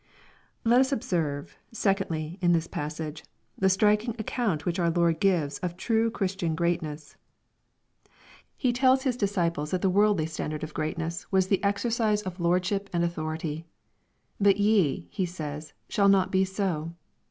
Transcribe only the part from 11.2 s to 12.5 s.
THOUGHTS. ness was the exercise of